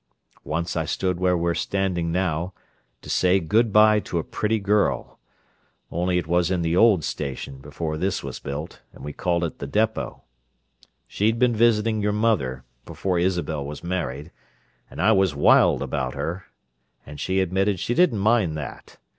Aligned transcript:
Once 0.45 0.75
I 0.75 0.85
stood 0.85 1.19
where 1.19 1.37
we're 1.37 1.53
standing 1.53 2.11
now, 2.11 2.55
to 3.03 3.09
say 3.11 3.39
good 3.39 3.71
bye 3.71 3.99
to 3.99 4.17
a 4.17 4.23
pretty 4.23 4.57
girl—only 4.57 6.17
it 6.17 6.25
was 6.25 6.49
in 6.49 6.63
the 6.63 6.75
old 6.75 7.03
station 7.03 7.59
before 7.59 7.97
this 7.97 8.23
was 8.23 8.39
built, 8.39 8.81
and 8.93 9.05
we 9.05 9.13
called 9.13 9.43
it 9.43 9.59
the 9.59 9.67
'depot.' 9.67 10.23
She'd 11.07 11.37
been 11.37 11.55
visiting 11.55 12.01
your 12.01 12.13
mother, 12.13 12.63
before 12.83 13.19
Isabel 13.19 13.63
was 13.63 13.83
married, 13.83 14.31
and 14.89 14.99
I 14.99 15.11
was 15.11 15.35
wild 15.35 15.83
about 15.83 16.15
her, 16.15 16.45
and 17.05 17.19
she 17.19 17.39
admitted 17.39 17.79
she 17.79 17.93
didn't 17.93 18.17
mind 18.17 18.57
that. 18.57 18.97